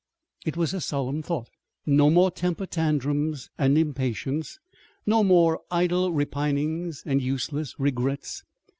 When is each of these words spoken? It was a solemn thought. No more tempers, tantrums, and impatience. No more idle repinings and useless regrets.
It 0.47 0.57
was 0.57 0.73
a 0.73 0.81
solemn 0.81 1.21
thought. 1.21 1.47
No 1.85 2.09
more 2.09 2.31
tempers, 2.31 2.69
tantrums, 2.71 3.51
and 3.59 3.77
impatience. 3.77 4.57
No 5.05 5.23
more 5.23 5.61
idle 5.69 6.11
repinings 6.11 7.03
and 7.05 7.21
useless 7.21 7.79
regrets. 7.79 8.43